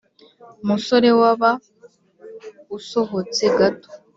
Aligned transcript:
musore 0.67 1.09
waba 1.21 1.51
usohotse 2.77 3.43
gato" 3.57 3.87